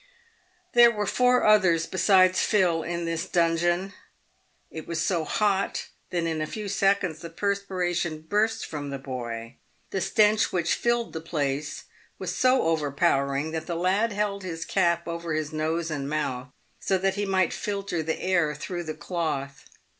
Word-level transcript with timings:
There 0.73 0.89
were 0.89 1.05
four 1.05 1.43
others 1.45 1.85
besides 1.85 2.41
Phil 2.41 2.81
in 2.81 3.05
this 3.05 3.27
dungeon. 3.29 3.93
It 4.71 4.87
was 4.87 4.99
so 4.99 5.23
hot, 5.25 5.89
that 6.09 6.23
in 6.23 6.41
a 6.41 6.47
few 6.47 6.69
seconds 6.69 7.19
the 7.19 7.29
perspiration 7.29 8.21
burst 8.21 8.65
from 8.65 8.89
the 8.89 8.97
boy. 8.97 9.57
The 9.91 10.01
stench 10.01 10.51
which 10.51 10.73
filled 10.73 11.13
the 11.13 11.21
place 11.21 11.83
was 12.17 12.35
so 12.35 12.63
overpowering 12.63 13.51
that 13.51 13.67
the 13.67 13.75
lad 13.75 14.11
held 14.11 14.41
his 14.43 14.65
cap 14.65 15.07
over 15.07 15.35
his 15.35 15.53
nose 15.53 15.91
and 15.91 16.09
mouth, 16.09 16.47
so 16.79 16.97
that 16.97 17.13
he 17.13 17.27
might 17.27 17.53
filter 17.53 18.01
the 18.01 18.19
air 18.19 18.55
through 18.55 18.85
the 18.85 18.95
cloth. 18.95 19.69